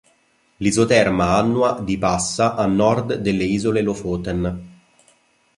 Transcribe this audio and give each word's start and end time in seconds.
L'isoterma 0.57 1.35
annua 1.37 1.79
di 1.81 1.95
passa 1.99 2.55
a 2.55 2.65
nord 2.65 3.17
delle 3.17 3.43
isole 3.43 3.83
Lofoten. 3.83 4.79